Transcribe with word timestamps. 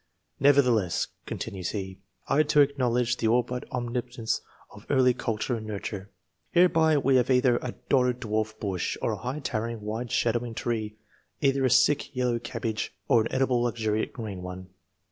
Nevertheless,' 0.39 1.09
continues 1.27 1.69
he,' 1.73 1.99
I 2.27 2.41
too 2.41 2.61
acknowledge 2.61 3.17
the 3.17 3.27
ail 3.27 3.43
but. 3.43 3.71
omnipotence 3.71 4.41
of 4.71 4.87
early 4.89 5.13
culture 5.13 5.55
and 5.57 5.67
nurture: 5.67 6.09
hereby 6.49 6.97
we 6.97 7.17
have 7.17 7.29
either 7.29 7.57
a 7.57 7.75
doddered 7.87 8.19
dwarf 8.19 8.59
bush, 8.59 8.97
or 8.99 9.11
a 9.11 9.17
high 9.17 9.41
towering, 9.41 9.81
wide 9.81 10.09
shadowing 10.11 10.55
tree; 10.55 10.95
either 11.41 11.63
a 11.65 11.69
sick 11.69 12.15
yellow 12.15 12.39
cabbage 12.39 12.95
or 13.07 13.21
an 13.21 13.31
edible 13.31 13.61
luxuriant 13.61 14.11
green 14.11 14.41
one. 14.41 14.69